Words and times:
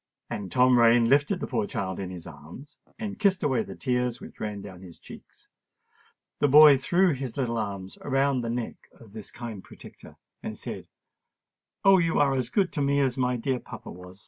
And 0.31 0.51
Tom 0.51 0.79
Rain 0.79 1.09
lifted 1.09 1.39
the 1.41 1.45
poor 1.45 1.67
child 1.67 1.99
in 1.99 2.09
his 2.09 2.25
arms 2.25 2.79
and 2.97 3.19
kissed 3.19 3.43
away 3.43 3.61
the 3.61 3.75
tears 3.75 4.19
which 4.19 4.39
ran 4.39 4.59
down 4.63 4.81
his 4.81 4.97
cheeks. 4.97 5.47
The 6.39 6.47
boy 6.47 6.77
threw 6.79 7.13
his 7.13 7.37
little 7.37 7.59
arms 7.59 7.99
around 8.01 8.41
the 8.41 8.49
neck 8.49 8.89
of 8.99 9.13
his 9.13 9.29
kind 9.29 9.63
protector, 9.63 10.15
and 10.41 10.57
said, 10.57 10.87
"Oh! 11.85 11.99
you 11.99 12.17
are 12.17 12.33
as 12.33 12.49
good 12.49 12.73
to 12.73 12.81
me 12.81 12.99
as 12.99 13.15
my 13.15 13.35
dear 13.37 13.59
papa 13.59 13.91
was." 13.91 14.19